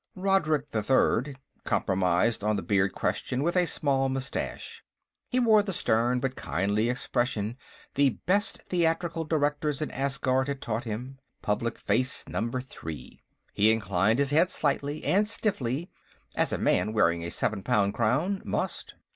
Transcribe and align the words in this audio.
_"Rodrik 0.19 0.65
III 0.73 1.35
compromised 1.63 2.43
on 2.43 2.55
the 2.55 2.63
beard 2.63 2.91
question 2.93 3.43
with 3.43 3.55
a 3.55 3.67
small 3.67 4.09
mustache. 4.09 4.83
He 5.29 5.39
wore 5.39 5.61
the 5.61 5.71
stern 5.73 6.19
but 6.19 6.35
kindly 6.35 6.89
expression 6.89 7.55
the 7.93 8.17
best 8.25 8.63
theatrical 8.63 9.25
directors 9.25 9.79
in 9.79 9.91
Asgard 9.91 10.47
had 10.47 10.59
taught 10.59 10.85
him; 10.85 11.19
Public 11.43 11.77
Face 11.77 12.27
Number 12.27 12.61
Three. 12.61 13.21
He 13.53 13.71
inclined 13.71 14.17
his 14.17 14.31
head 14.31 14.49
slightly 14.49 15.03
and 15.03 15.27
stiffly, 15.27 15.91
as 16.35 16.51
a 16.51 16.57
man 16.57 16.93
wearing 16.93 17.23
a 17.23 17.29
seven 17.29 17.61
pound 17.61 17.93
crown 17.93 18.41
must. 18.43 18.95